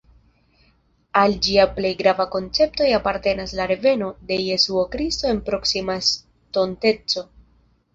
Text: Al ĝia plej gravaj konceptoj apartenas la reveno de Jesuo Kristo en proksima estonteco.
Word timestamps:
Al 1.21 1.35
ĝia 1.47 1.65
plej 1.75 1.91
gravaj 1.99 2.27
konceptoj 2.37 2.89
apartenas 3.01 3.55
la 3.61 3.69
reveno 3.75 4.11
de 4.33 4.43
Jesuo 4.49 4.89
Kristo 4.97 5.35
en 5.37 5.47
proksima 5.53 6.03
estonteco. 6.07 7.31